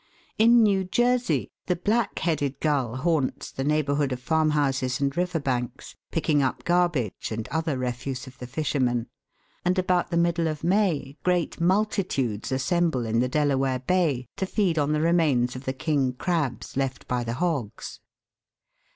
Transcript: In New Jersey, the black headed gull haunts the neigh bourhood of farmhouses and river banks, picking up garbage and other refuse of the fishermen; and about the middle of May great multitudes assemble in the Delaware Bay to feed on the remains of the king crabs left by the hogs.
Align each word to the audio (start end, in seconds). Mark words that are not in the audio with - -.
In 0.39 0.63
New 0.63 0.83
Jersey, 0.83 1.51
the 1.67 1.75
black 1.75 2.17
headed 2.17 2.59
gull 2.59 2.95
haunts 2.95 3.51
the 3.51 3.63
neigh 3.63 3.83
bourhood 3.83 4.11
of 4.11 4.19
farmhouses 4.19 4.99
and 4.99 5.15
river 5.15 5.39
banks, 5.39 5.95
picking 6.09 6.41
up 6.41 6.63
garbage 6.63 7.31
and 7.31 7.47
other 7.49 7.77
refuse 7.77 8.25
of 8.25 8.39
the 8.39 8.47
fishermen; 8.47 9.05
and 9.63 9.77
about 9.77 10.09
the 10.09 10.17
middle 10.17 10.47
of 10.47 10.63
May 10.63 11.19
great 11.23 11.61
multitudes 11.61 12.51
assemble 12.51 13.05
in 13.05 13.19
the 13.19 13.29
Delaware 13.29 13.77
Bay 13.77 14.25
to 14.37 14.47
feed 14.47 14.79
on 14.79 14.91
the 14.91 15.01
remains 15.01 15.55
of 15.55 15.65
the 15.65 15.71
king 15.71 16.13
crabs 16.13 16.75
left 16.75 17.07
by 17.07 17.23
the 17.23 17.33
hogs. 17.35 17.99